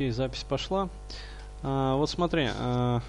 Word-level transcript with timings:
Окей, 0.00 0.12
запись 0.12 0.46
пошла. 0.48 0.88
А, 1.62 1.94
вот 1.96 2.08
смотри, 2.08 2.48
а, 2.58 3.02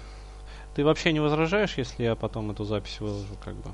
ты 0.74 0.84
вообще 0.84 1.14
не 1.14 1.20
возражаешь, 1.20 1.78
если 1.78 2.02
я 2.02 2.14
потом 2.14 2.50
эту 2.50 2.64
запись 2.64 3.00
выложу, 3.00 3.34
как 3.42 3.54
бы? 3.54 3.70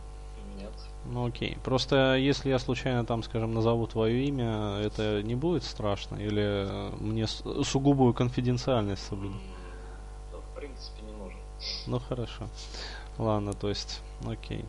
Нет. 0.56 0.70
Ну 1.06 1.26
окей. 1.26 1.58
Просто 1.64 2.14
если 2.14 2.48
я 2.48 2.60
случайно 2.60 3.04
там, 3.04 3.24
скажем, 3.24 3.52
назову 3.52 3.88
твое 3.88 4.24
имя, 4.24 4.78
это 4.78 5.20
не 5.24 5.34
будет 5.34 5.64
страшно? 5.64 6.14
Или 6.14 6.44
э, 6.44 6.90
мне 7.00 7.26
сугубую 7.26 8.14
конфиденциальность 8.14 9.10
да, 9.10 10.38
В 10.38 10.54
принципе, 10.54 11.02
не 11.02 11.10
нужен. 11.10 11.40
Ну 11.88 11.98
хорошо. 11.98 12.46
Ладно, 13.18 13.52
то 13.52 13.68
есть, 13.68 14.00
окей. 14.28 14.64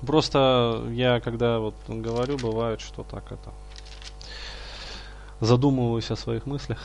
Просто 0.00 0.82
я, 0.92 1.20
когда 1.20 1.58
вот 1.58 1.74
говорю, 1.88 2.38
бывает, 2.38 2.80
что 2.80 3.02
так 3.02 3.30
это 3.32 3.52
задумываюсь 5.42 6.10
о 6.10 6.16
своих 6.16 6.46
мыслях. 6.46 6.78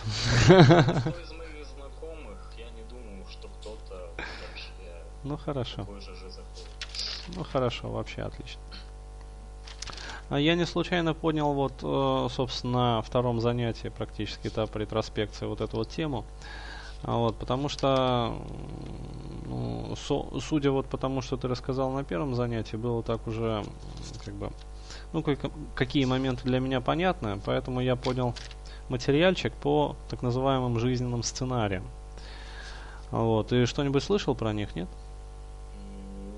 Ну, 5.23 5.37
хорошо. 5.37 5.85
Ну 7.35 7.43
хорошо, 7.43 7.89
вообще 7.89 8.21
отлично. 8.23 8.61
А 10.29 10.39
Я 10.39 10.55
не 10.55 10.65
случайно 10.65 11.13
поднял 11.13 11.53
вот, 11.53 11.73
э, 11.83 12.27
собственно, 12.33 12.95
на 12.97 13.01
втором 13.01 13.39
занятии 13.39 13.89
практически 13.89 14.47
этап 14.47 14.75
ретроспекции 14.75 15.45
вот 15.45 15.61
эту 15.61 15.77
вот 15.77 15.89
тему. 15.89 16.25
А 17.03 17.15
Вот, 17.17 17.37
потому 17.37 17.69
что, 17.69 18.35
ну, 19.45 19.95
со- 19.95 20.39
судя 20.39 20.71
вот 20.71 20.87
потому, 20.87 21.21
что 21.21 21.37
ты 21.37 21.47
рассказал 21.47 21.91
на 21.91 22.03
первом 22.03 22.35
занятии, 22.35 22.75
было 22.75 23.03
так 23.03 23.25
уже, 23.27 23.63
как 24.25 24.33
бы, 24.33 24.49
ну, 25.13 25.23
как- 25.23 25.51
какие 25.75 26.05
моменты 26.05 26.43
для 26.43 26.59
меня 26.59 26.81
понятны, 26.81 27.39
поэтому 27.45 27.81
я 27.81 27.95
поднял 27.95 28.35
материальчик 28.89 29.53
по 29.53 29.95
так 30.09 30.21
называемым 30.21 30.79
жизненным 30.79 31.23
сценариям. 31.23 31.83
Вот, 33.11 33.53
и 33.53 33.65
что-нибудь 33.65 34.03
слышал 34.03 34.35
про 34.35 34.51
них, 34.53 34.75
нет? 34.75 34.87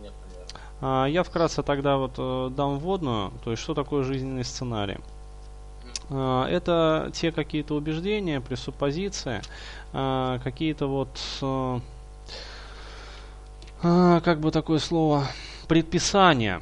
Нет. 0.02 0.14
А, 0.82 1.06
Я 1.06 1.24
вкратце 1.24 1.64
тогда 1.64 1.98
вот 1.98 2.14
э, 2.18 2.50
дам 2.56 2.78
вводную, 2.80 3.32
то 3.44 3.52
есть 3.52 3.62
что 3.64 3.74
такое 3.74 4.04
жизненный 4.04 4.44
сценарий. 4.44 4.98
А, 6.12 6.48
Это 6.48 7.12
те 7.14 7.32
какие-то 7.32 7.76
убеждения, 7.76 8.40
пресуппозиции, 8.40 9.42
а, 9.94 10.40
какие-то 10.44 10.88
вот, 10.88 11.10
э, 11.42 11.80
а, 13.82 14.20
как 14.22 14.40
бы 14.40 14.52
такое 14.52 14.80
слово, 14.80 15.26
предписания, 15.68 16.62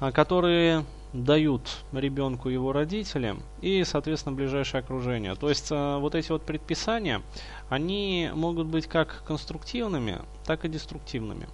которые 0.00 0.84
дают 1.12 1.84
ребенку 1.92 2.48
его 2.48 2.72
родителям 2.72 3.42
и, 3.60 3.82
соответственно, 3.84 4.36
ближайшее 4.36 4.80
окружение. 4.80 5.34
То 5.34 5.48
есть 5.48 5.68
э, 5.70 5.98
вот 5.98 6.14
эти 6.14 6.30
вот 6.30 6.42
предписания, 6.42 7.22
они 7.68 8.30
могут 8.34 8.66
быть 8.66 8.86
как 8.86 9.22
конструктивными, 9.26 10.18
так 10.44 10.64
и 10.64 10.68
деструктивными. 10.68 11.48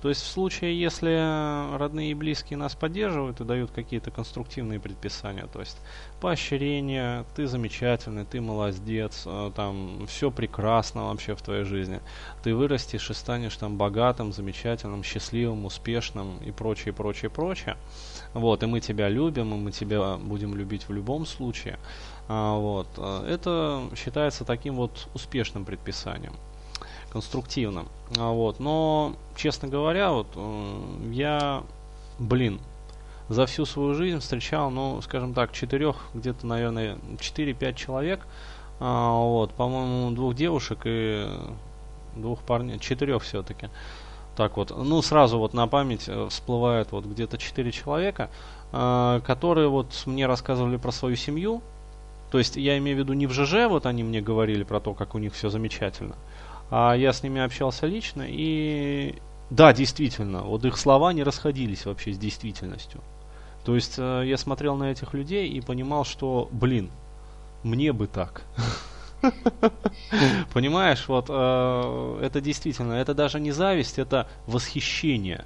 То 0.00 0.08
есть 0.08 0.22
в 0.22 0.26
случае, 0.26 0.78
если 0.78 1.76
родные 1.76 2.12
и 2.12 2.14
близкие 2.14 2.56
нас 2.56 2.76
поддерживают 2.76 3.40
и 3.40 3.44
дают 3.44 3.72
какие-то 3.72 4.12
конструктивные 4.12 4.78
предписания, 4.78 5.46
то 5.52 5.58
есть 5.58 5.76
поощрение, 6.20 7.24
ты 7.34 7.48
замечательный, 7.48 8.24
ты 8.24 8.40
молодец, 8.40 9.24
э, 9.26 9.50
там 9.56 10.06
все 10.06 10.30
прекрасно 10.30 11.06
вообще 11.06 11.34
в 11.34 11.42
твоей 11.42 11.64
жизни, 11.64 12.00
ты 12.44 12.54
вырастешь 12.54 13.10
и 13.10 13.14
станешь 13.14 13.56
там 13.56 13.76
богатым, 13.76 14.32
замечательным, 14.32 15.02
счастливым, 15.02 15.64
успешным 15.64 16.38
и 16.38 16.52
прочее, 16.52 16.94
прочее, 16.94 17.30
прочее. 17.30 17.76
Вот, 18.34 18.62
и 18.62 18.66
мы 18.66 18.80
тебя 18.80 19.08
любим, 19.08 19.52
и 19.52 19.56
мы 19.56 19.72
тебя 19.72 20.16
будем 20.16 20.54
любить 20.54 20.88
в 20.88 20.92
любом 20.92 21.26
случае. 21.26 21.78
А, 22.28 22.56
вот, 22.56 22.88
э, 22.98 23.26
это 23.28 23.82
считается 23.96 24.44
таким 24.44 24.76
вот 24.76 25.08
успешным 25.14 25.64
предписанием 25.64 26.34
конструктивным. 27.10 27.88
А, 28.16 28.30
вот. 28.30 28.60
Но, 28.60 29.14
честно 29.36 29.68
говоря, 29.68 30.12
вот 30.12 30.28
э, 30.34 30.80
я, 31.12 31.62
блин, 32.18 32.60
за 33.28 33.46
всю 33.46 33.64
свою 33.64 33.94
жизнь 33.94 34.20
встречал, 34.20 34.70
ну, 34.70 35.00
скажем 35.02 35.34
так, 35.34 35.52
четырех, 35.52 35.96
где-то, 36.14 36.46
наверное, 36.46 36.98
4-5 37.18 37.74
человек. 37.74 38.26
А, 38.80 39.18
вот, 39.20 39.52
по-моему, 39.52 40.10
двух 40.12 40.34
девушек 40.34 40.80
и 40.84 41.28
двух 42.16 42.40
парней, 42.40 42.78
четырех 42.78 43.22
все-таки. 43.22 43.68
Так 44.36 44.56
вот, 44.56 44.70
ну, 44.70 45.02
сразу 45.02 45.38
вот 45.38 45.52
на 45.52 45.66
память 45.66 46.04
э, 46.06 46.28
всплывает 46.28 46.92
вот 46.92 47.04
где-то 47.04 47.38
четыре 47.38 47.72
человека, 47.72 48.30
э, 48.72 49.20
которые 49.26 49.68
вот 49.68 50.02
мне 50.06 50.26
рассказывали 50.26 50.76
про 50.76 50.92
свою 50.92 51.16
семью. 51.16 51.60
То 52.30 52.38
есть 52.38 52.56
я 52.56 52.78
имею 52.78 52.96
в 52.96 53.00
виду 53.00 53.14
не 53.14 53.26
в 53.26 53.32
ЖЖ, 53.32 53.68
вот 53.68 53.84
они 53.86 54.04
мне 54.04 54.20
говорили 54.20 54.62
про 54.62 54.80
то, 54.80 54.94
как 54.94 55.14
у 55.14 55.18
них 55.18 55.34
все 55.34 55.48
замечательно, 55.48 56.14
я 56.70 57.12
с 57.12 57.22
ними 57.22 57.40
общался 57.40 57.86
лично, 57.86 58.24
и 58.26 59.14
да, 59.50 59.72
действительно, 59.72 60.42
вот 60.42 60.64
их 60.64 60.76
слова 60.76 61.12
не 61.12 61.22
расходились 61.22 61.86
вообще 61.86 62.12
с 62.12 62.18
действительностью. 62.18 63.00
То 63.64 63.74
есть 63.74 63.98
э, 63.98 64.22
я 64.26 64.36
смотрел 64.36 64.76
на 64.76 64.90
этих 64.90 65.14
людей 65.14 65.48
и 65.48 65.60
понимал, 65.60 66.04
что, 66.04 66.48
блин, 66.52 66.90
мне 67.62 67.92
бы 67.92 68.06
так. 68.06 68.42
Понимаешь, 70.52 71.08
вот 71.08 71.26
э, 71.28 72.20
это 72.22 72.40
действительно, 72.40 72.94
это 72.94 73.14
даже 73.14 73.40
не 73.40 73.50
зависть, 73.50 73.98
это 73.98 74.28
восхищение. 74.46 75.44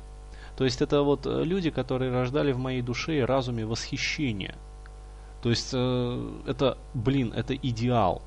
То 0.56 0.64
есть 0.64 0.82
это 0.82 1.02
вот 1.02 1.26
э, 1.26 1.42
люди, 1.44 1.70
которые 1.70 2.12
рождали 2.12 2.52
в 2.52 2.58
моей 2.58 2.82
душе 2.82 3.18
и 3.18 3.22
разуме 3.22 3.64
восхищение. 3.64 4.56
То 5.42 5.50
есть 5.50 5.74
это, 5.74 6.78
блин, 6.94 7.32
это 7.34 7.56
идеал. 7.56 8.22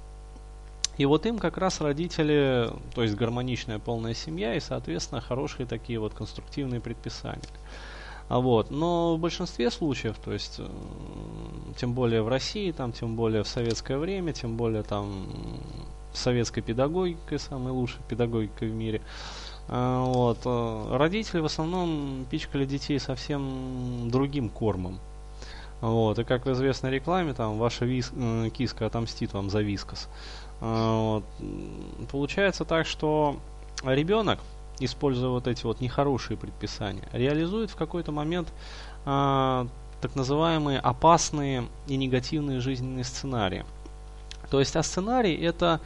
И 0.97 1.06
вот 1.06 1.25
им 1.25 1.39
как 1.39 1.57
раз 1.57 1.81
родители, 1.81 2.69
то 2.94 3.03
есть 3.03 3.16
гармоничная 3.16 3.79
полная 3.79 4.13
семья 4.13 4.56
и, 4.56 4.59
соответственно, 4.59 5.22
хорошие 5.22 5.66
такие 5.66 6.00
вот 6.00 6.13
конструктивные 6.13 6.79
предписания. 6.79 7.41
А 8.28 8.39
вот. 8.39 8.72
Но 8.72 9.16
в 9.16 9.19
большинстве 9.19 9.69
случаев, 9.69 10.17
то 10.23 10.31
есть, 10.33 10.56
э, 10.57 10.67
тем 11.78 11.94
более 11.94 12.23
в 12.23 12.28
России, 12.28 12.72
там, 12.72 12.91
тем 12.91 13.16
более 13.16 13.44
в 13.44 13.47
советское 13.47 13.97
время, 13.97 14.33
тем 14.33 14.57
более 14.57 14.83
там 14.83 15.28
советской 16.13 16.61
педагогикой, 16.61 17.39
самой 17.39 17.72
лучшей 17.72 18.01
педагогикой 18.07 18.69
в 18.69 18.73
мире, 18.73 19.01
а, 19.67 20.06
вот, 20.06 20.39
э, 20.45 20.97
родители 20.97 21.39
в 21.39 21.45
основном 21.45 22.25
пичкали 22.29 22.66
детей 22.66 23.00
совсем 23.00 24.09
другим 24.09 24.50
кормом. 24.50 25.00
Вот, 25.85 26.18
и 26.18 26.23
как 26.23 26.47
в 26.47 26.51
известной 26.51 26.90
рекламе, 26.90 27.35
там, 27.35 27.59
ваша 27.59 27.85
вис- 27.85 28.12
э, 28.16 28.50
киска 28.50 28.88
отомстит 28.88 29.34
вам 29.34 29.51
за 29.51 29.62
вискос. 29.62 30.09
А, 30.59 31.19
вот. 31.19 31.23
Получается 32.12 32.66
так, 32.66 32.88
что 32.88 33.38
ребенок, 33.84 34.40
используя 34.79 35.29
вот 35.29 35.45
эти 35.47 35.63
вот 35.63 35.81
нехорошие 35.81 36.38
предписания, 36.38 37.07
реализует 37.12 37.69
в 37.69 37.75
какой-то 37.75 38.12
момент 38.12 38.51
а, 39.06 39.68
так 40.01 40.16
называемые 40.16 40.79
опасные 40.79 41.68
и 41.85 41.97
негативные 41.97 42.62
жизненные 42.62 43.03
сценарии. 43.03 43.63
То 44.50 44.59
есть, 44.59 44.75
а 44.75 44.81
сценарий 44.81 45.35
это 45.35 45.81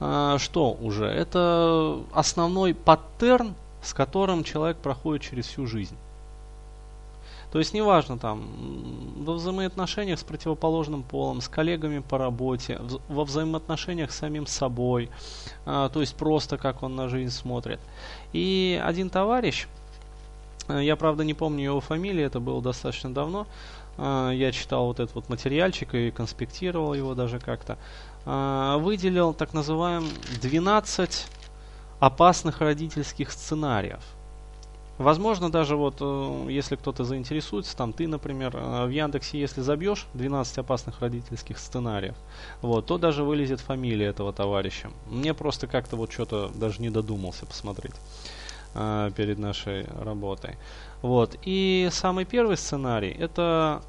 а, 0.00 0.38
что 0.38 0.72
уже? 0.72 1.04
Это 1.04 2.00
основной 2.14 2.72
паттерн, 2.72 3.54
с 3.82 3.92
которым 3.92 4.42
человек 4.42 4.78
проходит 4.78 5.22
через 5.22 5.48
всю 5.48 5.66
жизнь. 5.66 5.96
То 7.54 7.60
есть 7.60 7.72
неважно 7.72 8.18
там 8.18 8.42
во 9.16 9.34
взаимоотношениях 9.34 10.18
с 10.18 10.24
противоположным 10.24 11.04
полом, 11.04 11.40
с 11.40 11.48
коллегами 11.48 12.00
по 12.00 12.18
работе, 12.18 12.80
вз- 12.82 13.00
во 13.06 13.22
взаимоотношениях 13.22 14.10
с 14.10 14.16
самим 14.16 14.48
собой, 14.48 15.08
а, 15.64 15.88
то 15.88 16.00
есть 16.00 16.16
просто 16.16 16.58
как 16.58 16.82
он 16.82 16.96
на 16.96 17.08
жизнь 17.08 17.30
смотрит. 17.30 17.78
И 18.32 18.82
один 18.84 19.08
товарищ, 19.08 19.68
э, 20.66 20.82
я 20.82 20.96
правда 20.96 21.22
не 21.22 21.32
помню 21.32 21.62
его 21.62 21.80
фамилии, 21.80 22.24
это 22.24 22.40
было 22.40 22.60
достаточно 22.60 23.14
давно, 23.14 23.46
а, 23.98 24.32
я 24.32 24.50
читал 24.50 24.86
вот 24.86 24.98
этот 24.98 25.14
вот 25.14 25.28
материальчик 25.28 25.94
и 25.94 26.10
конспектировал 26.10 26.92
его 26.92 27.14
даже 27.14 27.38
как-то, 27.38 27.78
а, 28.26 28.78
выделил 28.78 29.32
так 29.32 29.54
называемый 29.54 30.10
12 30.42 31.28
опасных 32.00 32.60
родительских 32.60 33.30
сценариев. 33.30 34.02
Возможно, 34.98 35.50
даже 35.50 35.76
вот, 35.76 35.96
э, 36.00 36.46
если 36.50 36.76
кто-то 36.76 37.04
заинтересуется, 37.04 37.76
там 37.76 37.92
ты, 37.92 38.06
например, 38.06 38.56
э, 38.56 38.86
в 38.86 38.90
Яндексе, 38.90 39.40
если 39.40 39.60
забьешь 39.60 40.06
12 40.14 40.58
опасных 40.58 41.00
родительских 41.00 41.58
сценариев, 41.58 42.14
вот, 42.62 42.86
то 42.86 42.96
даже 42.96 43.24
вылезет 43.24 43.60
фамилия 43.60 44.06
этого 44.06 44.32
товарища. 44.32 44.90
Мне 45.10 45.34
просто 45.34 45.66
как-то 45.66 45.96
вот 45.96 46.12
что-то 46.12 46.48
даже 46.54 46.80
не 46.80 46.90
додумался 46.90 47.44
посмотреть 47.44 47.94
э, 48.74 49.10
перед 49.16 49.38
нашей 49.38 49.84
работой. 50.00 50.56
Вот. 51.02 51.36
И 51.42 51.88
самый 51.90 52.24
первый 52.24 52.56
сценарий 52.56 53.10
это 53.10 53.82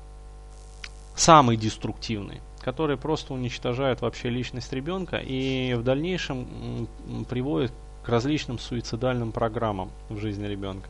самый 1.16 1.56
деструктивный, 1.56 2.42
который 2.62 2.98
просто 2.98 3.34
уничтожает 3.36 4.02
вообще 4.02 4.30
личность 4.30 4.74
ребенка 4.74 5.18
и 5.18 5.76
в 5.76 5.84
дальнейшем 5.84 6.88
приводит 7.30 7.72
к 8.06 8.10
различным 8.10 8.60
суицидальным 8.60 9.32
программам 9.32 9.90
в 10.10 10.20
жизни 10.20 10.46
ребенка. 10.46 10.90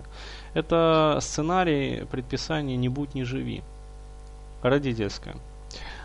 Это 0.54 1.18
сценарий 1.22 2.06
предписания 2.12 2.76
«не 2.76 2.90
будь, 2.90 3.16
не 3.16 3.24
живи». 3.24 3.64
Родительское. 4.62 5.36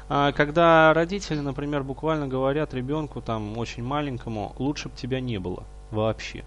А, 0.08 0.32
когда 0.32 0.92
родители, 0.94 1.40
например, 1.40 1.82
буквально 1.82 2.28
говорят 2.28 2.74
ребенку, 2.74 3.20
там, 3.20 3.58
очень 3.58 3.82
маленькому, 3.82 4.54
лучше 4.58 4.88
бы 4.88 4.96
тебя 4.96 5.20
не 5.20 5.38
было 5.38 5.64
вообще. 5.90 6.44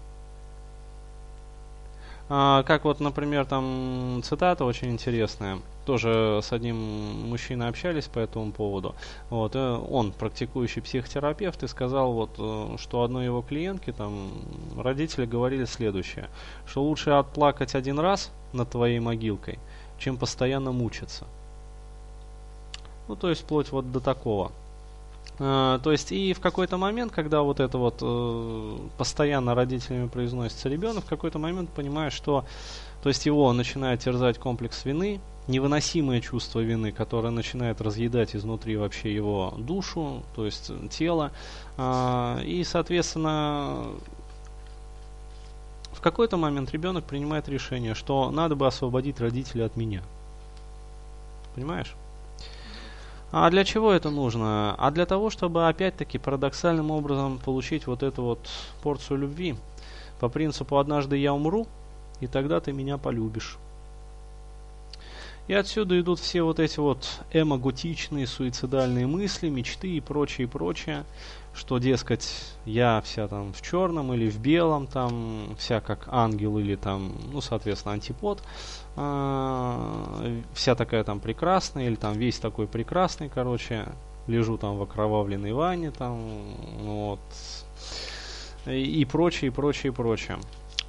А, 2.28 2.62
как 2.62 2.84
вот, 2.84 3.00
например, 3.00 3.44
там 3.44 4.22
цитата 4.24 4.64
очень 4.64 4.90
интересная. 4.90 5.58
Тоже 5.84 6.40
с 6.42 6.52
одним 6.52 6.76
мужчиной 7.28 7.68
общались 7.68 8.06
по 8.06 8.18
этому 8.18 8.50
поводу. 8.52 8.94
Вот, 9.28 9.54
э, 9.54 9.58
он 9.90 10.12
практикующий 10.12 10.80
психотерапевт 10.80 11.62
и 11.62 11.68
сказал, 11.68 12.12
вот, 12.12 12.30
э, 12.38 12.76
что 12.78 13.02
одной 13.02 13.26
его 13.26 13.42
клиентке 13.42 13.92
там 13.92 14.30
родители 14.78 15.26
говорили 15.26 15.66
следующее, 15.66 16.30
что 16.66 16.82
лучше 16.82 17.10
отплакать 17.10 17.74
один 17.74 17.98
раз 17.98 18.30
над 18.54 18.70
твоей 18.70 19.00
могилкой, 19.00 19.58
чем 19.98 20.16
постоянно 20.16 20.72
мучиться. 20.72 21.26
Ну, 23.08 23.16
то 23.16 23.28
есть 23.28 23.42
вплоть 23.42 23.70
вот 23.70 23.92
до 23.92 24.00
такого. 24.00 24.50
Uh, 25.38 25.80
то 25.80 25.90
есть 25.90 26.12
и 26.12 26.32
в 26.32 26.38
какой-то 26.38 26.76
момент, 26.76 27.10
когда 27.10 27.42
вот 27.42 27.58
это 27.58 27.76
вот 27.76 28.02
uh, 28.02 28.88
постоянно 28.96 29.56
родителями 29.56 30.06
произносится 30.06 30.68
ребенок, 30.68 31.04
в 31.04 31.08
какой-то 31.08 31.40
момент 31.40 31.70
понимает, 31.70 32.12
что 32.12 32.44
то 33.02 33.08
есть 33.08 33.26
его 33.26 33.52
начинает 33.52 33.98
терзать 34.00 34.38
комплекс 34.38 34.84
вины, 34.84 35.20
невыносимое 35.48 36.20
чувство 36.20 36.60
вины, 36.60 36.92
которое 36.92 37.30
начинает 37.30 37.80
разъедать 37.80 38.36
изнутри 38.36 38.76
вообще 38.76 39.12
его 39.12 39.54
душу, 39.58 40.22
то 40.36 40.46
есть 40.46 40.70
тело. 40.90 41.32
Uh, 41.76 42.44
и, 42.44 42.62
соответственно, 42.62 43.86
в 45.92 46.00
какой-то 46.00 46.36
момент 46.36 46.70
ребенок 46.70 47.04
принимает 47.06 47.48
решение, 47.48 47.94
что 47.94 48.30
надо 48.30 48.54
бы 48.54 48.68
освободить 48.68 49.20
родителей 49.20 49.64
от 49.64 49.76
меня. 49.76 50.02
Понимаешь? 51.56 51.96
А 53.36 53.50
для 53.50 53.64
чего 53.64 53.90
это 53.90 54.10
нужно? 54.10 54.76
А 54.78 54.92
для 54.92 55.06
того, 55.06 55.28
чтобы 55.28 55.66
опять-таки 55.66 56.18
парадоксальным 56.18 56.92
образом 56.92 57.40
получить 57.40 57.88
вот 57.88 58.04
эту 58.04 58.22
вот 58.22 58.48
порцию 58.80 59.18
любви. 59.18 59.56
По 60.20 60.28
принципу 60.28 60.78
«однажды 60.78 61.16
я 61.16 61.34
умру, 61.34 61.66
и 62.20 62.28
тогда 62.28 62.60
ты 62.60 62.72
меня 62.72 62.96
полюбишь». 62.96 63.58
И 65.48 65.52
отсюда 65.52 66.00
идут 66.00 66.20
все 66.20 66.42
вот 66.42 66.60
эти 66.60 66.78
вот 66.78 67.08
эмо-готичные 67.32 68.28
суицидальные 68.28 69.08
мысли, 69.08 69.48
мечты 69.48 69.88
и 69.88 70.00
прочее, 70.00 70.46
и 70.46 70.48
прочее, 70.48 71.04
что, 71.54 71.78
дескать, 71.78 72.28
я 72.64 73.00
вся 73.02 73.28
там 73.28 73.52
в 73.52 73.62
черном 73.62 74.12
или 74.12 74.28
в 74.28 74.38
белом, 74.38 74.86
там, 74.86 75.54
вся 75.56 75.80
как 75.80 76.08
ангел 76.10 76.58
или 76.58 76.74
там, 76.74 77.12
ну, 77.32 77.40
соответственно, 77.40 77.94
антипод, 77.94 78.42
э, 78.96 80.42
вся 80.52 80.74
такая 80.74 81.04
там 81.04 81.20
прекрасная, 81.20 81.86
или 81.86 81.94
там 81.94 82.14
весь 82.14 82.38
такой 82.38 82.66
прекрасный, 82.66 83.28
короче, 83.28 83.86
лежу 84.26 84.58
там 84.58 84.76
в 84.76 84.82
окровавленной 84.82 85.52
ванне, 85.52 85.90
там, 85.90 86.18
вот, 86.80 87.20
и, 88.66 89.00
и 89.00 89.04
прочее, 89.04 89.48
и 89.48 89.54
прочее, 89.54 89.92
и 89.92 89.94
прочее. 89.94 90.38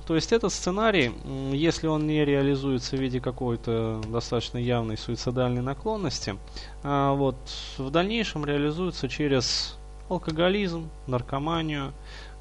То 0.07 0.13
есть 0.13 0.31
этот 0.31 0.53
сценарий, 0.53 1.11
если 1.51 1.87
он 1.87 2.05
не 2.05 2.23
реализуется 2.23 2.95
в 2.95 2.99
виде 2.99 3.19
какой-то 3.19 4.01
достаточно 4.07 4.59
явной 4.59 4.97
суицидальной 4.97 5.63
наклонности, 5.63 6.37
а, 6.83 7.13
вот, 7.13 7.35
в 7.77 7.89
дальнейшем 7.89 8.45
реализуется 8.45 9.09
через 9.09 9.77
алкоголизм, 10.09 10.89
наркоманию, 11.07 11.93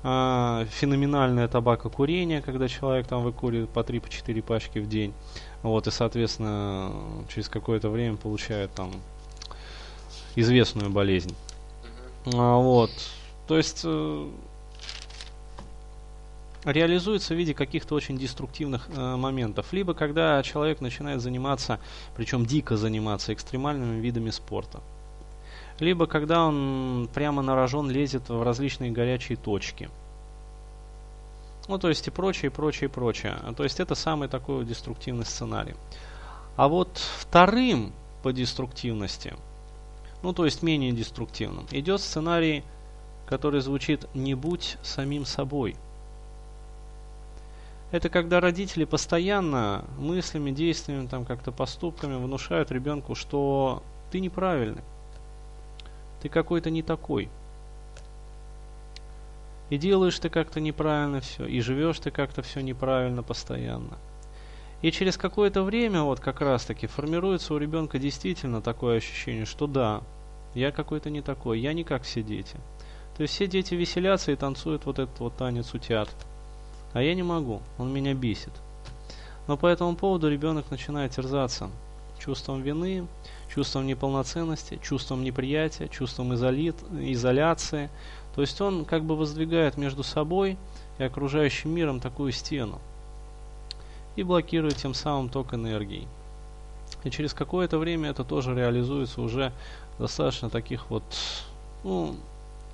а, 0.03 0.67
феноменальное 0.71 1.49
табакокурение, 1.49 2.43
когда 2.43 2.69
человек 2.69 3.07
там 3.07 3.23
выкуривает 3.23 3.71
по 3.71 3.81
3-4 3.81 4.43
по 4.43 4.49
пачки 4.49 4.79
в 4.79 4.89
день, 4.89 5.15
вот, 5.63 5.87
и, 5.87 5.91
соответственно, 5.91 6.93
через 7.33 7.49
какое-то 7.49 7.89
время 7.89 8.17
получает 8.17 8.71
там 8.73 8.93
известную 10.37 10.91
болезнь. 10.91 11.35
А, 12.35 12.57
вот. 12.57 12.91
То 13.47 13.57
есть 13.57 13.83
э, 13.85 14.31
реализуется 16.65 17.35
в 17.35 17.37
виде 17.37 17.55
каких-то 17.55 17.95
очень 17.95 18.17
деструктивных 18.17 18.89
э, 18.95 19.17
моментов. 19.17 19.73
Либо 19.73 19.95
когда 19.95 20.43
человек 20.43 20.81
начинает 20.81 21.21
заниматься, 21.21 21.79
причем 22.17 22.47
дико 22.47 22.77
заниматься 22.77 23.33
экстремальными 23.33 24.01
видами 24.01 24.31
спорта. 24.31 24.81
Либо 25.81 26.07
когда 26.07 26.47
он 26.47 27.09
прямо 27.13 27.43
на 27.43 27.55
рожон 27.55 27.91
лезет 27.91 28.29
в 28.29 28.43
различные 28.43 28.93
горячие 28.93 29.37
точки. 29.37 29.91
Ну, 31.67 31.79
то 31.79 31.89
есть 31.89 32.07
и 32.07 32.11
прочее, 32.11 32.51
и 32.51 32.55
прочее, 32.55 32.89
и 32.89 32.93
прочее. 32.93 33.39
То 33.57 33.65
есть 33.65 33.81
это 33.81 33.95
самый 33.95 34.29
такой 34.29 34.65
деструктивный 34.65 35.25
сценарий. 35.25 35.75
А 36.57 36.69
вот 36.69 36.99
вторым 36.99 37.93
по 38.23 38.33
деструктивности, 38.33 39.35
ну, 40.23 40.33
то 40.33 40.45
есть 40.45 40.63
менее 40.63 40.93
деструктивным, 40.93 41.67
идет 41.71 42.01
сценарий, 42.01 42.63
который 43.27 43.61
звучит 43.61 44.07
«не 44.15 44.35
будь 44.35 44.77
самим 44.83 45.25
собой». 45.25 45.77
Это 47.91 48.09
когда 48.09 48.41
родители 48.41 48.85
постоянно 48.85 49.85
мыслями, 49.99 50.51
действиями, 50.51 51.07
там 51.07 51.25
как-то 51.25 51.53
поступками 51.53 52.17
внушают 52.17 52.71
ребенку, 52.73 53.15
что 53.15 53.83
ты 54.11 54.21
неправильный, 54.21 54.83
ты 56.25 56.31
какой-то 56.31 56.71
не 56.71 56.83
такой. 56.83 57.29
И 59.69 59.77
делаешь 59.77 60.19
ты 60.19 60.31
как-то 60.31 60.59
неправильно 60.59 61.21
все, 61.21 61.45
и 61.45 61.61
живешь 61.61 61.99
ты 61.99 62.11
как-то 62.11 62.41
все 62.41 62.63
неправильно 62.63 63.23
постоянно. 63.23 63.99
И 64.81 64.91
через 64.91 65.19
какое-то 65.19 65.63
время 65.63 66.01
вот 66.01 66.21
как 66.21 66.41
раз 66.41 66.65
таки 66.65 66.87
формируется 66.87 67.53
у 67.53 67.59
ребенка 67.59 67.99
действительно 67.99 68.63
такое 68.63 68.97
ощущение, 68.97 69.45
что 69.45 69.67
да, 69.67 70.01
я 70.55 70.73
какой-то 70.73 71.11
не 71.11 71.21
такой, 71.21 71.61
я 71.61 71.75
не 71.75 71.85
как 71.85 72.05
все 72.05 72.23
дети. 72.23 72.57
То 73.19 73.23
есть 73.23 73.35
все 73.35 73.47
дети 73.47 73.75
веселятся 73.75 74.33
и 74.33 74.37
танцуют 74.37 74.87
вот 74.87 74.99
этот 74.99 75.21
вот 75.21 75.37
танец 75.37 75.75
утят. 75.75 76.09
А 76.95 77.03
я 77.03 77.15
не 77.15 77.23
могу, 77.23 77.61
он 77.77 77.93
меня 77.93 78.15
бесит. 78.15 78.53
Но 79.47 79.59
по 79.59 79.67
этому 79.67 79.95
поводу 79.95 80.31
ребенок 80.31 80.71
начинает 80.71 81.13
терзаться 81.13 81.69
чувством 82.25 82.63
вины, 82.63 83.07
чувством 83.53 83.87
неполноценности, 83.87 84.79
чувством 84.83 85.23
неприятия, 85.23 85.89
чувством 85.89 86.35
изолит, 86.35 86.77
изоляции. 86.93 87.91
То 88.35 88.41
есть 88.41 88.61
он 88.61 88.85
как 88.85 89.05
бы 89.05 89.17
воздвигает 89.17 89.77
между 89.77 90.03
собой 90.03 90.57
и 90.99 91.05
окружающим 91.05 91.71
миром 91.71 92.01
такую 92.01 92.33
стену 92.33 92.81
и 94.17 94.23
блокирует 94.23 94.77
тем 94.77 94.95
самым 94.95 95.29
ток 95.29 95.55
энергии. 95.55 96.07
И 97.05 97.11
через 97.11 97.35
какое-то 97.35 97.79
время 97.79 98.11
это 98.11 98.25
тоже 98.25 98.55
реализуется 98.55 99.21
уже 99.21 99.53
достаточно 99.99 100.49
таких 100.49 100.91
вот, 100.91 101.03
ну, 101.83 102.17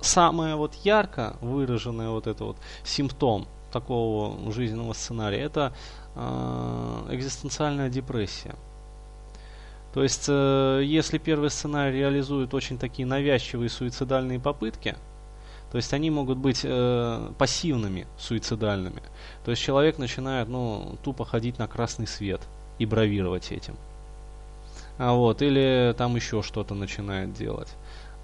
самое 0.01 0.55
вот 0.55 0.73
ярко 0.83 1.35
выраженное 1.41 2.09
вот 2.09 2.27
это 2.27 2.45
вот 2.45 2.57
симптом– 2.83 3.47
такого 3.71 4.51
жизненного 4.51 4.93
сценария, 4.93 5.39
это 5.39 5.73
э, 6.15 7.07
экзистенциальная 7.11 7.89
депрессия. 7.89 8.55
То 9.93 10.03
есть, 10.03 10.25
э, 10.27 10.81
если 10.83 11.17
первый 11.17 11.49
сценарий 11.49 11.99
реализует 11.99 12.53
очень 12.53 12.77
такие 12.77 13.05
навязчивые 13.05 13.69
суицидальные 13.69 14.39
попытки, 14.39 14.95
то 15.71 15.77
есть 15.77 15.93
они 15.93 16.09
могут 16.09 16.37
быть 16.37 16.61
э, 16.63 17.31
пассивными 17.37 18.07
суицидальными. 18.17 19.01
То 19.45 19.51
есть 19.51 19.63
человек 19.63 19.97
начинает, 19.97 20.47
ну, 20.49 20.97
тупо 21.03 21.25
ходить 21.25 21.59
на 21.59 21.67
красный 21.67 22.07
свет 22.07 22.41
и 22.77 22.85
бравировать 22.85 23.51
этим. 23.51 23.75
А 24.97 25.13
вот, 25.13 25.41
или 25.41 25.93
там 25.97 26.15
еще 26.15 26.41
что-то 26.41 26.75
начинает 26.75 27.33
делать. 27.33 27.69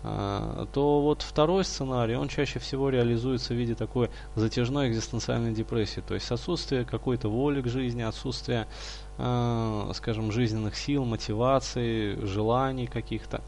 А, 0.10 0.66
то 0.72 1.02
вот 1.02 1.22
второй 1.22 1.66
сценарий, 1.66 2.16
он 2.16 2.30
чаще 2.30 2.60
всего 2.60 2.90
реализуется 2.90 3.54
в 3.54 3.58
виде 3.58 3.76
такой 3.76 4.10
затяжной 4.36 4.90
экзистенциальной 4.90 5.54
депрессии, 5.54 6.02
то 6.08 6.14
есть 6.14 6.32
отсутствие 6.32 6.86
какой-то 6.86 7.28
воли 7.28 7.62
к 7.62 7.68
жизни, 7.68 8.04
отсутствие, 8.04 8.68
э, 9.18 9.92
скажем, 9.96 10.32
жизненных 10.32 10.78
сил, 10.78 11.04
мотивации, 11.04 12.16
желаний 12.26 12.88
каких-то. 12.88 13.42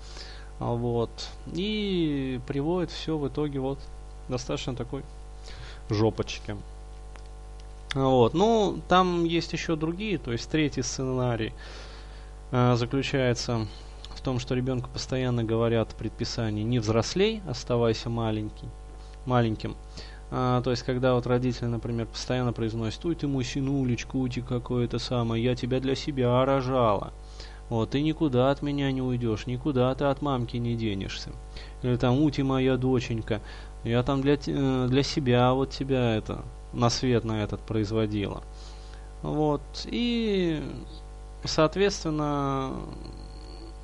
Вот. 0.60 1.30
И 1.54 2.42
приводит 2.46 2.92
все 2.92 3.18
в 3.18 3.26
итоге 3.28 3.60
вот 3.60 3.80
достаточно 4.28 4.76
такой 4.76 5.04
жопочки. 5.90 6.58
Вот. 7.96 8.34
Ну, 8.34 8.82
там 8.90 9.24
есть 9.24 9.54
еще 9.54 9.78
другие, 9.78 10.18
то 10.18 10.34
есть 10.34 10.50
третий 10.50 10.82
сценарий 10.82 11.54
заключается 12.52 13.68
в 14.20 14.22
том, 14.22 14.40
что 14.40 14.54
ребенку 14.54 14.90
постоянно 14.90 15.44
говорят 15.44 15.96
предписание 15.96 16.64
«не 16.64 16.80
взрослей, 16.80 17.42
оставайся 17.48 18.10
маленький, 18.10 18.68
маленьким». 19.26 19.76
А, 20.32 20.62
то 20.62 20.72
есть, 20.72 20.84
когда 20.84 21.16
вот 21.16 21.26
родители, 21.26 21.66
например, 21.66 22.06
постоянно 22.06 22.54
произносят 22.54 23.04
«Ой, 23.06 23.16
ты 23.16 23.28
мой 23.28 23.44
синулечка, 23.44 24.16
ути 24.16 24.42
какое-то 24.42 25.00
самое, 25.00 25.44
я 25.44 25.56
тебя 25.56 25.80
для 25.80 25.96
себя 25.96 26.46
рожала». 26.46 27.14
Вот, 27.70 27.92
ты 27.92 28.02
никуда 28.02 28.50
от 28.50 28.62
меня 28.62 28.92
не 28.92 29.02
уйдешь, 29.02 29.46
никуда 29.46 29.94
ты 29.96 30.06
от 30.06 30.22
мамки 30.22 30.58
не 30.58 30.76
денешься. 30.76 31.32
Или 31.84 31.98
там, 31.98 32.20
ути 32.22 32.42
моя 32.42 32.78
доченька, 32.78 33.42
я 33.84 34.04
там 34.04 34.22
для, 34.22 34.38
для 34.38 35.04
себя 35.04 35.54
вот 35.54 35.70
тебя 35.70 36.16
это, 36.16 36.44
на 36.74 36.90
свет 36.90 37.24
на 37.24 37.44
этот 37.44 37.62
производила. 37.62 38.44
Вот, 39.22 39.62
и, 39.86 40.62
соответственно, 41.44 42.74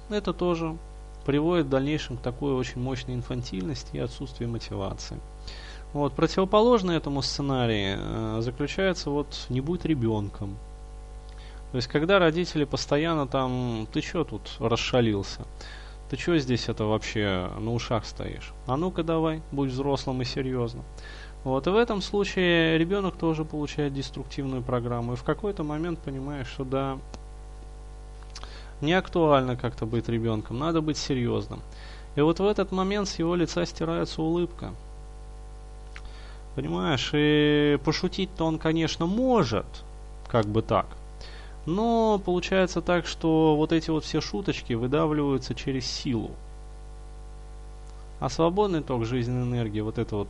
это 0.10 0.34
тоже 0.34 0.78
приводит 1.26 1.66
в 1.66 1.70
дальнейшем 1.70 2.18
к 2.18 2.22
такой 2.22 2.54
очень 2.54 2.82
мощной 2.82 3.16
инфантильности 3.16 3.96
и 3.96 4.00
отсутствию 4.00 4.50
мотивации. 4.50 5.20
Вот, 5.94 6.14
противоположный 6.14 6.98
этому 6.98 7.22
сценарию 7.22 7.98
э, 8.00 8.38
заключается 8.42 9.10
вот 9.10 9.46
«не 9.50 9.62
будь 9.62 9.86
ребенком». 9.86 10.58
То 11.72 11.78
есть, 11.78 11.88
когда 11.88 12.20
родители 12.20 12.64
постоянно 12.64 13.28
там, 13.28 13.88
ты 13.92 14.02
что 14.02 14.24
тут 14.24 14.58
расшалился? 14.60 15.42
Ты 16.10 16.18
что 16.18 16.38
здесь 16.38 16.70
это 16.70 16.86
вообще 16.86 17.50
на 17.60 17.74
ушах 17.74 18.06
стоишь? 18.06 18.54
А 18.68 18.78
ну-ка 18.78 19.04
давай, 19.04 19.42
будь 19.52 19.72
взрослым 19.72 20.22
и 20.22 20.26
серьезным. 20.26 20.84
Вот, 21.44 21.68
и 21.68 21.70
в 21.70 21.76
этом 21.76 22.02
случае 22.02 22.78
ребенок 22.78 23.18
тоже 23.18 23.44
получает 23.44 23.94
деструктивную 23.94 24.62
программу. 24.62 25.14
И 25.14 25.16
в 25.16 25.24
какой-то 25.24 25.64
момент 25.64 26.00
понимаешь, 26.00 26.48
что 26.48 26.64
да, 26.64 26.98
не 28.82 28.94
актуально 28.94 29.56
как-то 29.56 29.86
быть 29.86 30.10
ребенком, 30.10 30.60
надо 30.60 30.82
быть 30.82 30.98
серьезным. 30.98 31.62
И 32.16 32.22
вот 32.22 32.40
в 32.40 32.46
этот 32.46 32.72
момент 32.72 33.08
с 33.08 33.20
его 33.20 33.36
лица 33.36 33.66
стирается 33.66 34.22
улыбка. 34.22 34.72
Понимаешь, 36.56 37.12
и 37.14 37.78
пошутить-то 37.84 38.46
он, 38.46 38.58
конечно, 38.58 39.06
может, 39.06 39.66
как 40.28 40.46
бы 40.46 40.62
так. 40.62 40.86
Но 41.66 42.22
получается 42.24 42.82
так, 42.82 43.08
что 43.08 43.56
вот 43.56 43.74
эти 43.74 43.90
вот 43.90 44.06
все 44.06 44.22
шуточки 44.22 44.74
выдавливаются 44.74 45.54
через 45.56 45.86
силу. 45.86 46.32
А 48.20 48.30
свободный 48.30 48.82
ток 48.82 49.06
жизненной 49.06 49.44
энергии, 49.44 49.82
вот 49.82 49.98
эта 49.98 50.16
вот 50.16 50.30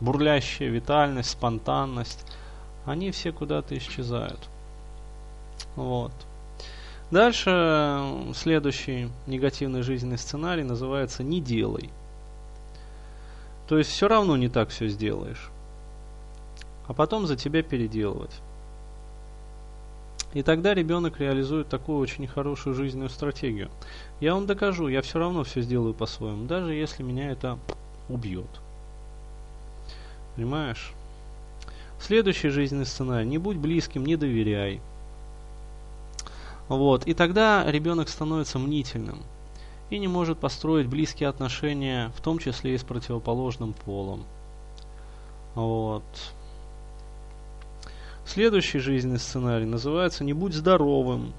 бурлящая 0.00 0.68
витальность, 0.68 1.30
спонтанность, 1.30 2.26
они 2.86 3.12
все 3.12 3.30
куда-то 3.30 3.76
исчезают. 3.78 4.40
Вот. 5.76 6.12
Дальше 7.10 8.32
следующий 8.34 9.08
негативный 9.26 9.82
жизненный 9.82 10.18
сценарий 10.18 10.64
называется 10.64 11.22
«не 11.22 11.40
делай». 11.40 11.90
То 13.68 13.78
есть 13.78 13.90
все 13.90 14.08
равно 14.08 14.36
не 14.36 14.48
так 14.48 14.70
все 14.70 14.88
сделаешь. 14.88 15.50
А 16.86 16.92
потом 16.92 17.26
за 17.26 17.36
тебя 17.36 17.62
переделывать. 17.62 18.40
И 20.34 20.42
тогда 20.42 20.74
ребенок 20.74 21.20
реализует 21.20 21.68
такую 21.68 21.98
очень 21.98 22.26
хорошую 22.26 22.74
жизненную 22.74 23.08
стратегию. 23.08 23.70
Я 24.20 24.34
вам 24.34 24.46
докажу, 24.46 24.88
я 24.88 25.00
все 25.00 25.18
равно 25.18 25.44
все 25.44 25.62
сделаю 25.62 25.94
по-своему, 25.94 26.46
даже 26.46 26.74
если 26.74 27.04
меня 27.04 27.30
это 27.30 27.58
убьет. 28.08 28.48
Понимаешь? 30.34 30.92
Следующий 32.00 32.48
жизненный 32.48 32.84
сценарий. 32.84 33.26
Не 33.26 33.38
будь 33.38 33.56
близким, 33.56 34.04
не 34.04 34.16
доверяй. 34.16 34.80
Вот. 36.68 37.06
И 37.06 37.14
тогда 37.14 37.70
ребенок 37.70 38.08
становится 38.08 38.58
мнительным 38.58 39.22
и 39.90 39.98
не 39.98 40.08
может 40.08 40.38
построить 40.38 40.86
близкие 40.86 41.28
отношения, 41.28 42.10
в 42.16 42.20
том 42.20 42.38
числе 42.38 42.74
и 42.74 42.78
с 42.78 42.82
противоположным 42.82 43.72
полом. 43.72 44.24
Вот. 45.54 46.04
Следующий 48.26 48.78
жизненный 48.78 49.18
сценарий 49.18 49.66
называется 49.66 50.24
«Не 50.24 50.32
будь 50.32 50.54
здоровым». 50.54 51.32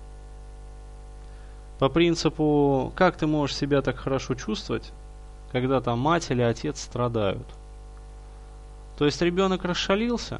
По 1.79 1.89
принципу, 1.89 2.93
как 2.95 3.17
ты 3.17 3.27
можешь 3.27 3.57
себя 3.57 3.81
так 3.81 3.97
хорошо 3.97 4.35
чувствовать, 4.35 4.93
когда 5.51 5.81
там 5.81 5.99
мать 5.99 6.29
или 6.29 6.41
отец 6.41 6.81
страдают. 6.81 7.45
То 8.97 9.05
есть 9.05 9.21
ребенок 9.21 9.65
расшалился, 9.65 10.39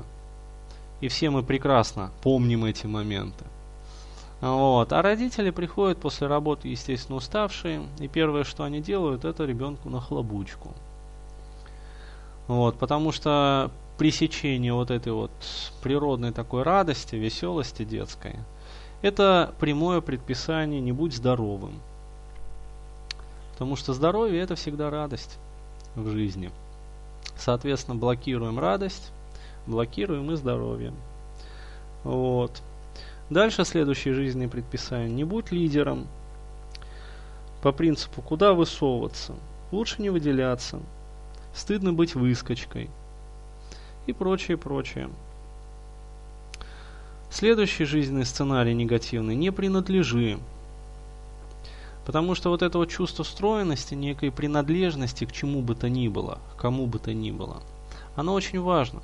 и 1.02 1.10
все 1.10 1.30
мы 1.30 1.44
прекрасно 1.44 2.12
помним 2.22 2.64
эти 2.64 2.86
моменты. 2.86 3.44
Вот. 4.42 4.94
А 4.94 5.02
родители 5.02 5.50
приходят 5.50 5.98
после 5.98 6.28
работы, 6.28 6.68
естественно, 6.68 7.18
уставшие, 7.18 7.84
и 8.00 8.08
первое, 8.08 8.44
что 8.44 8.64
они 8.64 8.82
делают, 8.82 9.26
это 9.26 9.46
ребенку 9.46 9.90
на 9.90 10.00
хлобучку. 10.00 10.74
Вот, 12.48 12.78
потому 12.78 13.12
что 13.12 13.72
пресечение 13.98 14.74
вот 14.74 14.92
этой 14.92 15.14
вот 15.14 15.32
природной 15.82 16.32
такой 16.32 16.64
радости, 16.64 17.16
веселости 17.16 17.84
детской, 17.84 18.36
это 19.02 19.54
прямое 19.60 20.02
предписание 20.02 20.82
«не 20.82 20.92
будь 20.92 21.16
здоровым». 21.16 21.80
Потому 23.54 23.78
что 23.78 23.94
здоровье 23.94 24.42
это 24.42 24.56
всегда 24.56 24.90
радость 24.90 25.38
в 25.96 26.10
жизни. 26.10 26.52
Соответственно, 27.38 27.96
блокируем 27.96 28.60
радость, 28.60 29.12
блокируем 29.66 30.30
и 30.32 30.36
здоровье. 30.36 30.94
Вот. 32.04 32.62
Дальше 33.30 33.66
следующие 33.66 34.14
жизненные 34.14 34.50
предписания. 34.50 35.10
Не 35.10 35.24
будь 35.24 35.52
лидером. 35.52 36.08
По 37.62 37.72
принципу, 37.72 38.22
куда 38.22 38.54
высовываться. 38.54 39.34
Лучше 39.72 40.02
не 40.02 40.10
выделяться. 40.10 40.80
Стыдно 41.54 41.94
быть 41.94 42.16
выскочкой 42.16 42.90
и 44.08 44.14
прочее, 44.14 44.58
прочее. 44.58 45.10
Следующий 47.30 47.86
жизненный 47.86 48.26
сценарий 48.26 48.74
негативный– 48.74 49.36
не 49.36 49.52
принадлежи. 49.52 50.40
Потому 52.06 52.36
что 52.36 52.50
вот 52.50 52.62
это 52.62 52.78
вот 52.78 52.90
чувство 52.90 53.26
встроенности, 53.26 53.96
некой 53.96 54.32
принадлежности 54.32 55.26
к 55.26 55.32
чему 55.32 55.62
бы 55.62 55.76
то 55.76 55.90
ни 55.90 56.08
было, 56.08 56.40
к 56.54 56.62
кому 56.62 56.86
бы 56.86 57.00
то 57.00 57.14
ни 57.14 57.32
было, 57.32 57.64
оно 58.16 58.34
очень 58.34 58.62
важно. 58.62 59.02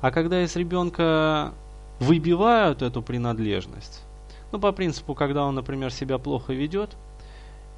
А 0.00 0.10
когда 0.10 0.42
из 0.42 0.56
ребенка 0.56 1.52
выбивают 2.02 2.82
эту 2.82 3.02
принадлежность, 3.02 4.02
ну, 4.50 4.58
по 4.58 4.72
принципу, 4.72 5.14
когда 5.14 5.44
он, 5.44 5.54
например, 5.54 5.90
себя 5.92 6.18
плохо 6.18 6.52
ведет, 6.52 6.96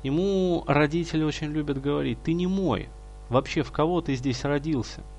ему 0.03 0.65
родители 0.67 1.23
очень 1.23 1.49
любят 1.49 1.81
говорить, 1.81 2.23
ты 2.23 2.33
не 2.33 2.47
мой, 2.47 2.89
вообще 3.29 3.63
в 3.63 3.71
кого 3.71 4.01
ты 4.01 4.15
здесь 4.15 4.45
родился– 4.45 5.03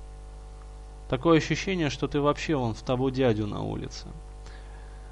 Такое 1.08 1.38
ощущение, 1.38 1.88
что 1.88 2.08
ты 2.08 2.20
вообще 2.20 2.56
вон 2.56 2.74
в 2.74 2.82
того 2.82 3.10
дядю 3.10 3.46
на 3.46 3.62
улице. 3.62 4.06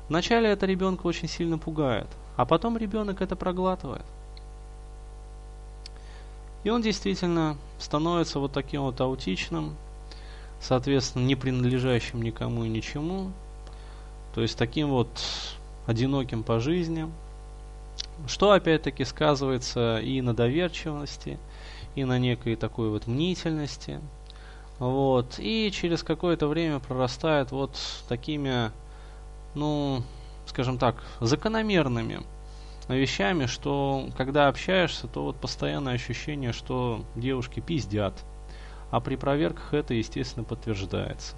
Вначале 0.08 0.48
это 0.48 0.66
ребенка 0.66 1.06
очень 1.06 1.28
сильно 1.28 1.56
пугает, 1.56 2.08
а 2.36 2.44
потом 2.44 2.76
ребенок 2.76 3.22
это 3.22 3.36
проглатывает. 3.36 4.04
И 6.64 6.70
он 6.70 6.82
действительно 6.82 7.56
становится 7.78 8.40
вот 8.40 8.52
таким 8.52 8.82
вот 8.82 9.00
аутичным, 9.00 9.76
соответственно, 10.60 11.24
не 11.24 11.36
принадлежащим 11.36 12.22
никому 12.22 12.64
и 12.64 12.68
ничему, 12.68 13.30
то 14.34 14.42
есть 14.42 14.58
таким 14.58 14.90
вот 14.90 15.08
одиноким 15.86 16.42
по 16.42 16.60
жизни, 16.60 17.08
что 18.26 18.52
опять-таки 18.52 19.04
сказывается 19.04 19.98
и 19.98 20.20
на 20.20 20.34
доверчивости, 20.34 21.38
и 21.94 22.04
на 22.04 22.18
некой 22.18 22.56
такой 22.56 22.90
вот 22.90 23.06
мнительности– 23.06 24.00
вот. 24.78 25.38
И 25.38 25.70
через 25.72 26.02
какое-то 26.02 26.46
время 26.48 26.80
прорастает 26.80 27.52
вот 27.52 27.78
такими, 28.08 28.70
ну, 29.54 30.02
скажем 30.46 30.78
так, 30.78 30.96
закономерными 31.20 32.22
вещами, 32.88 33.46
что 33.46 34.08
когда 34.16 34.48
общаешься, 34.48 35.06
то 35.06 35.22
вот 35.24 35.36
постоянное 35.36 35.94
ощущение, 35.94 36.52
что 36.52 37.04
девушки 37.14 37.60
пиздят. 37.60 38.14
А 38.90 39.00
при 39.00 39.16
проверках 39.16 39.72
это, 39.74 39.94
естественно, 39.94 40.44
подтверждается. 40.44 41.34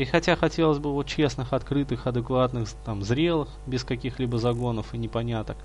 И 0.00 0.06
хотя 0.06 0.34
хотелось 0.34 0.78
бы 0.78 0.94
вот 0.94 1.06
честных, 1.06 1.52
открытых, 1.52 2.06
адекватных, 2.06 2.70
там, 2.86 3.02
зрелых, 3.02 3.50
без 3.66 3.84
каких-либо 3.84 4.38
загонов 4.38 4.94
и 4.94 4.96
непоняток, 4.96 5.58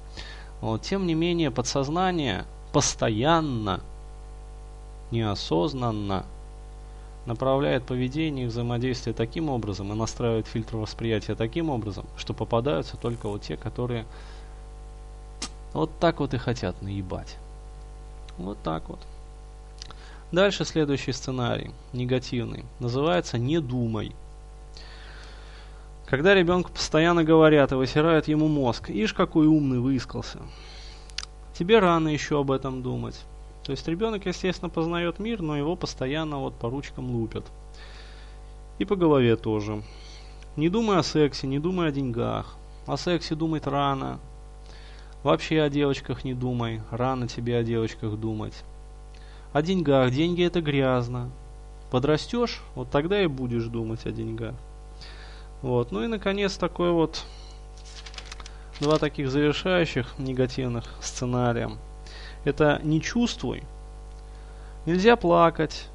вот, 0.59 0.81
тем 0.81 1.07
не 1.07 1.13
менее 1.13 1.51
подсознание 1.51 2.43
постоянно, 2.73 3.79
неосознанно 5.09 6.25
направляет 7.25 7.85
поведение 7.85 8.43
и 8.43 8.47
взаимодействие 8.49 9.13
таким 9.13 9.47
образом 9.47 9.93
и 9.93 9.95
настраивает 9.95 10.47
фильтр 10.47 10.75
восприятия 10.75 11.35
таким 11.35 11.69
образом, 11.69 12.05
что 12.17 12.33
попадаются 12.33 12.97
только 12.97 13.29
вот 13.29 13.41
те, 13.41 13.55
которые 13.55 14.05
вот 15.71 15.97
так 16.01 16.19
вот 16.19 16.33
и 16.33 16.37
хотят 16.37 16.81
наебать. 16.81 17.37
Вот 18.37 18.57
так 18.65 18.89
вот. 18.89 18.99
Дальше 20.33 20.65
следующий 20.65 21.13
сценарий, 21.13 21.71
негативный, 21.93 22.65
называется 22.81 23.37
«Не 23.37 23.61
думай». 23.61 24.13
Когда 26.07 26.35
ребенку 26.35 26.71
постоянно 26.71 27.23
говорят 27.23 27.71
и 27.71 27.75
вытирают 27.75 28.27
ему 28.27 28.47
мозг, 28.47 28.89
ишь 28.89 29.13
какой 29.13 29.47
умный 29.47 29.79
выискался. 29.79 30.39
Тебе 31.57 31.79
рано 31.79 32.09
еще 32.09 32.39
об 32.39 32.51
этом 32.51 32.83
думать. 32.83 33.19
То 33.63 33.71
есть 33.71 33.87
ребенок, 33.87 34.27
естественно, 34.27 34.69
познает 34.69 35.17
мир, 35.17 35.41
но 35.41 35.57
его 35.57 35.75
постоянно 35.75 36.37
вот 36.37 36.53
по 36.53 36.69
ручкам 36.69 37.09
лупят. 37.09 37.45
И 38.77 38.85
по 38.85 38.95
голове 38.95 39.35
тоже. 39.35 39.81
Не 40.55 40.69
думай 40.69 40.99
о 40.99 41.03
сексе, 41.03 41.47
не 41.47 41.57
думай 41.57 41.87
о 41.87 41.91
деньгах. 41.91 42.55
О 42.85 42.97
сексе 42.97 43.33
думать 43.33 43.65
рано. 43.65 44.19
Вообще 45.23 45.61
о 45.61 45.69
девочках 45.69 46.23
не 46.23 46.35
думай. 46.35 46.81
Рано 46.91 47.27
тебе 47.27 47.57
о 47.57 47.63
девочках 47.63 48.15
думать. 48.19 48.63
О 49.53 49.63
деньгах. 49.63 50.11
Деньги 50.11 50.43
это 50.43 50.61
грязно. 50.61 51.31
Подрастешь, 51.89 52.61
вот 52.75 52.91
тогда 52.91 53.23
и 53.23 53.27
будешь 53.27 53.65
думать 53.65 54.05
о 54.05 54.11
деньгах. 54.11 54.53
Вот. 55.65 55.91
Ну 55.91 56.03
и 56.03 56.07
наконец 56.07 56.57
такой 56.57 56.91
вот 56.91 57.25
два 58.79 58.99
таких 58.99 59.31
завершающих 59.31 60.19
негативных 60.19 60.85
сценария. 61.01 61.71
это 62.43 62.79
не 62.83 63.01
чувствуй. 63.01 63.63
Нельзя 64.85 65.15
плакать. 65.15 65.87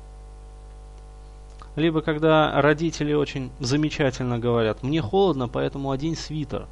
Либо 1.77 2.03
когда 2.03 2.61
родители 2.61 3.13
очень 3.13 3.53
замечательно 3.61 4.41
говорят, 4.41 4.83
мне 4.83 5.01
холодно, 5.01 5.47
поэтому 5.47 5.93
одень 5.93 6.17
свитер. 6.17 6.67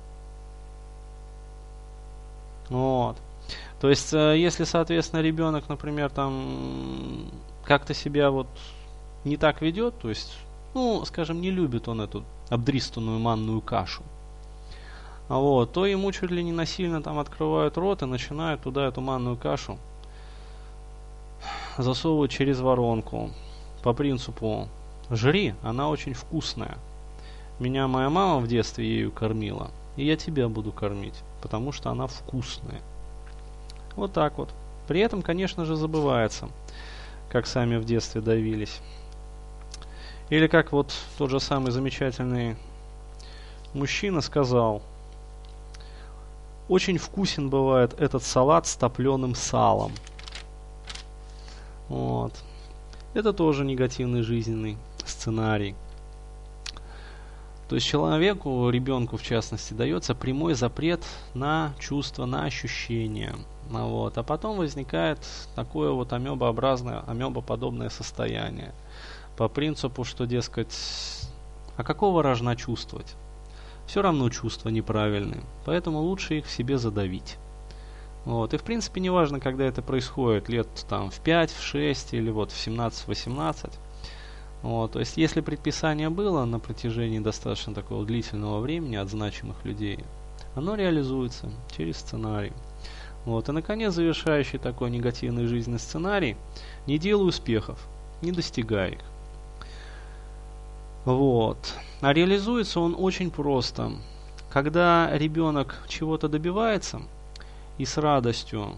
Вот. 2.68 3.16
То 3.80 3.90
есть, 3.90 4.12
э, 4.12 4.36
если, 4.36 4.64
соответственно, 4.64 5.20
ребенок, 5.20 5.68
например, 5.68 6.10
там 6.10 7.30
как-то 7.62 7.94
себя 7.94 8.32
вот 8.32 8.48
не 9.24 9.36
так 9.36 9.62
ведет, 9.62 9.96
то 10.00 10.08
есть, 10.08 10.36
ну, 10.74 11.04
скажем, 11.04 11.40
не 11.40 11.50
любит 11.50 11.88
он 11.88 12.00
эту 12.00 12.24
обдристанную 12.50 13.18
манную 13.18 13.60
кашу, 13.60 14.02
вот, 15.28 15.72
то 15.72 15.84
ему 15.84 16.10
чуть 16.12 16.30
ли 16.30 16.42
не 16.42 16.52
насильно 16.52 17.02
там 17.02 17.18
открывают 17.18 17.76
рот 17.76 18.02
и 18.02 18.06
начинают 18.06 18.62
туда 18.62 18.86
эту 18.86 19.00
манную 19.00 19.36
кашу 19.36 19.78
засовывать 21.76 22.30
через 22.30 22.60
воронку. 22.60 23.30
По 23.82 23.92
принципу 23.92 24.68
«жри, 25.10 25.54
она 25.62 25.88
очень 25.88 26.14
вкусная». 26.14 26.78
Меня 27.58 27.88
моя 27.88 28.08
мама 28.08 28.38
в 28.38 28.46
детстве 28.46 28.86
ею 28.86 29.10
кормила, 29.10 29.70
и 29.96 30.04
я 30.04 30.16
тебя 30.16 30.48
буду 30.48 30.70
кормить, 30.70 31.22
потому 31.42 31.72
что 31.72 31.90
она 31.90 32.06
вкусная. 32.06 32.80
Вот 33.96 34.12
так 34.12 34.38
вот. 34.38 34.50
При 34.86 35.00
этом, 35.00 35.22
конечно 35.22 35.64
же, 35.64 35.74
забывается, 35.74 36.48
как 37.30 37.46
сами 37.46 37.76
в 37.76 37.84
детстве 37.84 38.20
давились. 38.20 38.80
Или 40.30 40.46
как 40.46 40.72
вот 40.72 40.92
тот 41.16 41.30
же 41.30 41.40
самый 41.40 41.70
замечательный 41.72 42.56
мужчина 43.72 44.20
сказал, 44.20 44.82
очень 46.68 46.98
вкусен 46.98 47.48
бывает 47.48 47.98
этот 47.98 48.22
салат 48.22 48.66
с 48.66 48.76
топленым 48.76 49.34
салом. 49.34 49.92
Вот. 51.88 52.32
Это 53.14 53.32
тоже 53.32 53.64
негативный 53.64 54.22
жизненный 54.22 54.76
сценарий. 55.06 55.74
То 57.68 57.74
есть 57.74 57.86
человеку, 57.86 58.70
ребенку 58.70 59.16
в 59.16 59.22
частности, 59.22 59.74
дается 59.74 60.14
прямой 60.14 60.54
запрет 60.54 61.02
на 61.34 61.72
чувства, 61.78 62.26
на 62.26 62.44
ощущения. 62.44 63.34
Вот. 63.70 64.16
А 64.16 64.22
потом 64.22 64.58
возникает 64.58 65.18
такое 65.54 65.90
вот 65.90 66.12
амебообразное, 66.12 67.02
амебоподобное 67.06 67.90
состояние. 67.90 68.72
По 69.38 69.48
принципу, 69.48 70.02
что, 70.02 70.26
дескать, 70.26 70.76
а 71.76 71.84
какого 71.84 72.24
рожна 72.24 72.56
чувствовать? 72.56 73.14
Все 73.86 74.02
равно 74.02 74.28
чувства 74.30 74.68
неправильные, 74.68 75.44
поэтому 75.64 76.00
лучше 76.00 76.38
их 76.38 76.46
в 76.46 76.50
себе 76.50 76.76
задавить. 76.76 77.36
Вот. 78.24 78.52
И 78.52 78.56
в 78.56 78.64
принципе 78.64 79.00
не 79.00 79.10
важно, 79.10 79.38
когда 79.38 79.64
это 79.64 79.80
происходит, 79.80 80.48
лет 80.48 80.66
там 80.88 81.12
в 81.12 81.20
5, 81.20 81.52
в 81.52 81.62
6 81.62 82.14
или 82.14 82.30
вот 82.30 82.50
в 82.50 82.56
17-18. 82.56 83.70
Вот, 84.62 84.90
то 84.90 84.98
есть, 84.98 85.16
если 85.16 85.40
предписание 85.40 86.10
было 86.10 86.44
на 86.44 86.58
протяжении 86.58 87.20
достаточно 87.20 87.72
такого 87.72 88.04
длительного 88.04 88.58
времени 88.58 88.96
от 88.96 89.08
значимых 89.08 89.64
людей, 89.64 90.00
оно 90.56 90.74
реализуется 90.74 91.48
через 91.76 91.98
сценарий. 91.98 92.52
Вот, 93.24 93.48
и, 93.48 93.52
наконец, 93.52 93.94
завершающий 93.94 94.58
такой 94.58 94.90
негативный 94.90 95.46
жизненный 95.46 95.78
сценарий– 95.78 96.36
не 96.88 96.98
делай 96.98 97.28
успехов, 97.28 97.86
не 98.20 98.32
достигай 98.32 98.94
их. 98.94 99.17
Вот. 101.08 101.74
А 102.00 102.12
реализуется 102.12 102.80
он 102.80 102.94
очень 102.98 103.30
просто. 103.30 103.92
Когда 104.50 105.10
ребенок 105.16 105.82
чего-то 105.88 106.28
добивается 106.28 107.00
и 107.78 107.84
с 107.84 107.96
радостью 107.96 108.74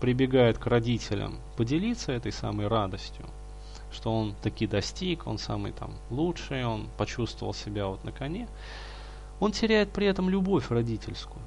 прибегает 0.00 0.58
к 0.58 0.66
родителям 0.66 1.36
поделиться 1.56 2.12
этой 2.12 2.32
самой 2.32 2.68
радостью– 2.68 3.26
что 3.92 4.14
он 4.14 4.34
таки 4.42 4.66
достиг, 4.66 5.26
он 5.26 5.38
самый 5.38 5.72
там 5.72 5.92
лучший, 6.10 6.64
он 6.64 6.88
почувствовал 6.96 7.54
себя 7.54 7.86
вот 7.86 8.04
на 8.04 8.12
коне, 8.12 8.48
он 9.40 9.52
теряет 9.52 9.90
при 9.90 10.06
этом 10.06 10.28
любовь 10.28 10.70
родительскую. 10.70 11.40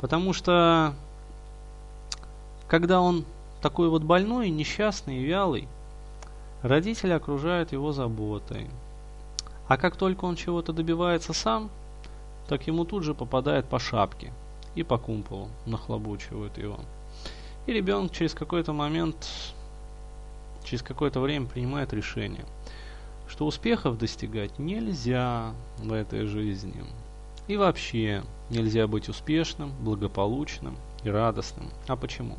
Потому 0.00 0.32
что 0.32 0.94
когда 2.68 3.00
он 3.00 3.24
такой 3.62 3.88
вот 3.88 4.02
больной, 4.02 4.50
несчастный, 4.50 5.18
вялый, 5.18 5.68
родители 6.62 7.12
окружают 7.12 7.72
его 7.72 7.92
заботой. 7.92 8.68
А 9.68 9.76
как 9.76 9.96
только 9.96 10.24
он 10.24 10.36
чего-то 10.36 10.72
добивается 10.72 11.32
сам, 11.32 11.70
так 12.48 12.66
ему 12.66 12.84
тут 12.84 13.04
же 13.04 13.14
попадает 13.14 13.66
по 13.66 13.78
шапке 13.78 14.32
и 14.74 14.82
по 14.82 14.98
кумполу 14.98 15.48
нахлобучивают 15.66 16.56
его. 16.58 16.80
И 17.66 17.72
ребенок 17.72 18.12
через 18.12 18.32
какой-то 18.32 18.72
момент 18.72 19.16
через 20.64 20.82
какое-то 20.82 21.20
время 21.20 21.46
принимает 21.46 21.92
решение, 21.92 22.44
что 23.28 23.46
успехов 23.46 23.98
достигать 23.98 24.58
нельзя 24.58 25.52
в 25.78 25.92
этой 25.92 26.26
жизни. 26.26 26.84
И 27.46 27.56
вообще 27.56 28.22
нельзя 28.50 28.86
быть 28.86 29.08
успешным, 29.08 29.72
благополучным 29.80 30.76
и 31.04 31.10
радостным. 31.10 31.70
А 31.86 31.96
почему? 31.96 32.36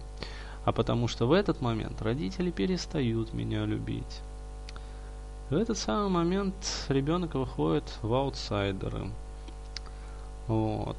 А 0.70 0.72
потому 0.72 1.08
что 1.08 1.26
в 1.26 1.32
этот 1.32 1.62
момент 1.62 2.00
родители 2.04 2.52
перестают 2.52 3.34
меня 3.34 3.66
любить. 3.66 4.22
В 5.50 5.56
этот 5.56 5.80
самый 5.80 6.10
момент 6.10 6.54
ребенок 6.90 7.34
выходит 7.34 7.86
в 8.04 8.14
аутсайдеры. 8.14 9.10
Вот. 10.46 10.96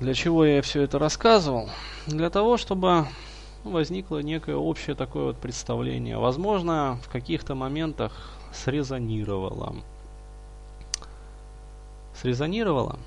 Для 0.00 0.14
чего 0.14 0.44
я 0.44 0.62
все 0.62 0.82
это 0.82 0.98
рассказывал? 0.98 1.70
Для 2.08 2.28
того, 2.28 2.56
чтобы 2.56 3.06
возникло 3.62 4.18
некое 4.18 4.56
общее 4.56 4.96
такое 4.96 5.26
вот 5.26 5.36
представление. 5.36 6.18
Возможно, 6.18 6.98
в 7.04 7.08
каких-то 7.08 7.54
моментах 7.54 8.32
срезонировало. 8.52 9.76
Срезонировало? 12.16 12.98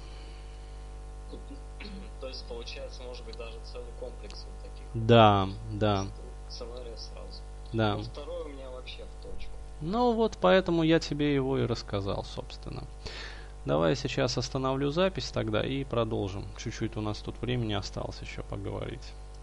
То 2.21 2.29
есть, 2.29 2.43
получается, 2.47 3.03
может 3.03 3.23
быть, 3.25 3.37
даже 3.37 3.55
целый 3.71 3.85
комплекс 3.99 4.47
вот 4.47 4.71
таких. 4.71 4.84
Да, 4.95 5.49
да. 5.73 6.05
Сценария 6.47 6.95
сразу. 6.95 7.43
Да. 7.73 7.97
Ну, 7.97 8.03
второй 8.03 8.43
у 8.43 8.47
меня 8.47 8.69
вообще 8.69 9.03
в 9.03 9.23
точку. 9.23 9.51
Ну 9.81 10.13
вот 10.13 10.37
поэтому 10.39 10.83
я 10.83 10.99
тебе 10.99 11.35
его 11.35 11.57
и 11.59 11.65
рассказал, 11.65 12.23
собственно. 12.23 12.85
Давай 13.65 13.95
сейчас 13.97 14.37
остановлю 14.37 14.91
запись 14.91 15.31
тогда 15.31 15.61
и 15.65 15.83
продолжим. 15.83 16.45
Чуть-чуть 16.57 16.95
у 16.95 17.01
нас 17.01 17.17
тут 17.17 17.41
времени 17.41 17.73
осталось 17.73 18.21
еще 18.21 18.41
поговорить. 18.43 19.11